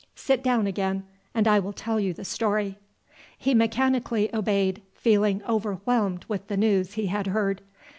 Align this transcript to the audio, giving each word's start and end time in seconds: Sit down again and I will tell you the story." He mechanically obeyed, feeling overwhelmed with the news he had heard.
Sit 0.15 0.41
down 0.43 0.65
again 0.65 1.03
and 1.35 1.47
I 1.47 1.59
will 1.59 1.73
tell 1.73 1.99
you 1.99 2.11
the 2.11 2.25
story." 2.25 2.79
He 3.37 3.53
mechanically 3.53 4.33
obeyed, 4.33 4.81
feeling 4.95 5.43
overwhelmed 5.47 6.25
with 6.27 6.47
the 6.47 6.57
news 6.57 6.93
he 6.93 7.05
had 7.05 7.27
heard. 7.27 7.61